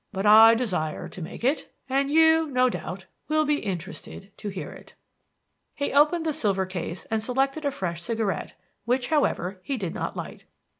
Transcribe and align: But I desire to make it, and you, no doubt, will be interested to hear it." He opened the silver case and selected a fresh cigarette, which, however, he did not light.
But 0.11 0.25
I 0.25 0.55
desire 0.55 1.07
to 1.09 1.21
make 1.21 1.43
it, 1.43 1.71
and 1.87 2.09
you, 2.09 2.47
no 2.47 2.69
doubt, 2.69 3.05
will 3.27 3.45
be 3.45 3.59
interested 3.59 4.31
to 4.39 4.49
hear 4.49 4.71
it." 4.71 4.95
He 5.75 5.93
opened 5.93 6.25
the 6.25 6.33
silver 6.33 6.65
case 6.65 7.05
and 7.11 7.21
selected 7.21 7.65
a 7.65 7.69
fresh 7.69 8.01
cigarette, 8.01 8.59
which, 8.85 9.09
however, 9.09 9.59
he 9.63 9.77
did 9.77 9.93
not 9.93 10.17
light. 10.17 10.45